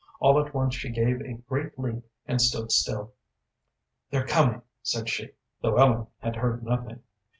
[0.19, 3.13] All at once she gave a great leap and stood still.
[4.09, 7.03] "They're coming," said she, though Ellen had heard nothing.